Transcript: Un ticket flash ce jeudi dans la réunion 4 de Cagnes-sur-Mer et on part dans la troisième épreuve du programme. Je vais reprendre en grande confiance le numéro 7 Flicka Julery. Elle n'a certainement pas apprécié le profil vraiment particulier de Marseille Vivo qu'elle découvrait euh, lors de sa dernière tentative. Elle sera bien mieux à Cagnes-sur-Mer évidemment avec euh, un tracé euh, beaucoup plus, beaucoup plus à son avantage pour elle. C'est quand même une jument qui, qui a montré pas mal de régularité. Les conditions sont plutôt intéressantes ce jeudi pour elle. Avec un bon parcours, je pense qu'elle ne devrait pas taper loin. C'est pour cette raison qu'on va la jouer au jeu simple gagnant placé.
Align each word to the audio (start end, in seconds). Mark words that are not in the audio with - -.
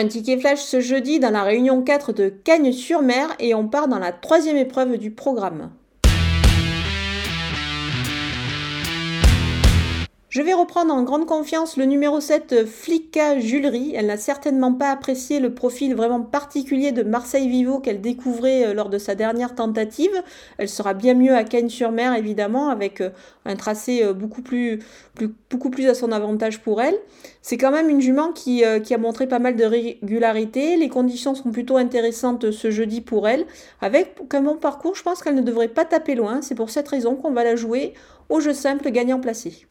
Un 0.00 0.06
ticket 0.06 0.38
flash 0.38 0.60
ce 0.60 0.80
jeudi 0.80 1.18
dans 1.18 1.32
la 1.32 1.42
réunion 1.42 1.82
4 1.82 2.12
de 2.12 2.28
Cagnes-sur-Mer 2.28 3.34
et 3.40 3.52
on 3.52 3.66
part 3.66 3.88
dans 3.88 3.98
la 3.98 4.12
troisième 4.12 4.56
épreuve 4.56 4.96
du 4.96 5.10
programme. 5.10 5.72
Je 10.38 10.44
vais 10.44 10.54
reprendre 10.54 10.94
en 10.94 11.02
grande 11.02 11.26
confiance 11.26 11.76
le 11.76 11.84
numéro 11.84 12.20
7 12.20 12.64
Flicka 12.64 13.40
Julery. 13.40 13.94
Elle 13.96 14.06
n'a 14.06 14.16
certainement 14.16 14.72
pas 14.72 14.92
apprécié 14.92 15.40
le 15.40 15.52
profil 15.52 15.96
vraiment 15.96 16.20
particulier 16.20 16.92
de 16.92 17.02
Marseille 17.02 17.48
Vivo 17.48 17.80
qu'elle 17.80 18.00
découvrait 18.00 18.68
euh, 18.68 18.72
lors 18.72 18.88
de 18.88 18.98
sa 18.98 19.16
dernière 19.16 19.56
tentative. 19.56 20.12
Elle 20.58 20.68
sera 20.68 20.94
bien 20.94 21.14
mieux 21.14 21.34
à 21.34 21.42
Cagnes-sur-Mer 21.42 22.14
évidemment 22.14 22.68
avec 22.68 23.00
euh, 23.00 23.10
un 23.46 23.56
tracé 23.56 24.04
euh, 24.04 24.12
beaucoup 24.12 24.40
plus, 24.40 24.78
beaucoup 25.50 25.70
plus 25.70 25.88
à 25.88 25.94
son 25.94 26.12
avantage 26.12 26.60
pour 26.60 26.80
elle. 26.80 26.94
C'est 27.42 27.56
quand 27.56 27.72
même 27.72 27.88
une 27.88 28.00
jument 28.00 28.30
qui, 28.30 28.62
qui 28.84 28.94
a 28.94 28.98
montré 28.98 29.26
pas 29.26 29.40
mal 29.40 29.56
de 29.56 29.64
régularité. 29.64 30.76
Les 30.76 30.88
conditions 30.88 31.34
sont 31.34 31.50
plutôt 31.50 31.78
intéressantes 31.78 32.52
ce 32.52 32.70
jeudi 32.70 33.00
pour 33.00 33.26
elle. 33.26 33.44
Avec 33.80 34.14
un 34.32 34.42
bon 34.42 34.56
parcours, 34.56 34.94
je 34.94 35.02
pense 35.02 35.20
qu'elle 35.20 35.34
ne 35.34 35.42
devrait 35.42 35.66
pas 35.66 35.84
taper 35.84 36.14
loin. 36.14 36.42
C'est 36.42 36.54
pour 36.54 36.70
cette 36.70 36.86
raison 36.86 37.16
qu'on 37.16 37.32
va 37.32 37.42
la 37.42 37.56
jouer 37.56 37.92
au 38.28 38.38
jeu 38.38 38.52
simple 38.52 38.88
gagnant 38.92 39.18
placé. 39.18 39.66